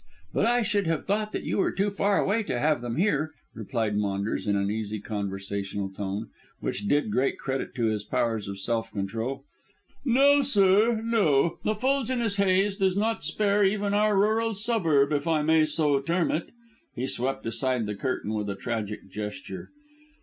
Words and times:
But 0.33 0.47
I 0.47 0.63
should 0.63 0.87
have 0.87 1.05
thought 1.05 1.31
that 1.31 1.43
you 1.43 1.59
were 1.59 1.71
too 1.71 1.91
far 1.91 2.17
away 2.19 2.41
to 2.41 2.57
have 2.57 2.81
them 2.81 2.95
here," 2.95 3.33
replied 3.53 3.95
Maunders 3.95 4.47
in 4.47 4.55
an 4.55 4.71
easy 4.71 4.99
conversational 4.99 5.91
tone, 5.93 6.31
which 6.59 6.87
did 6.87 7.11
great 7.11 7.37
credit 7.37 7.75
to 7.75 7.85
his 7.85 8.03
powers 8.03 8.47
of 8.47 8.57
self 8.57 8.91
control. 8.91 9.43
"No, 10.03 10.41
sir; 10.41 10.99
no. 11.05 11.59
The 11.63 11.75
fuliginous 11.75 12.37
haze 12.37 12.75
does 12.75 12.97
not 12.97 13.23
spare 13.23 13.63
even 13.63 13.93
our 13.93 14.17
rural 14.17 14.55
suburb, 14.55 15.11
if 15.13 15.27
I 15.27 15.43
may 15.43 15.65
so 15.65 15.99
term 16.01 16.31
it." 16.31 16.49
He 16.95 17.05
swept 17.05 17.45
aside 17.45 17.85
the 17.85 17.93
curtain 17.93 18.33
with 18.33 18.49
a 18.49 18.55
tragic 18.55 19.07
gesture. 19.11 19.69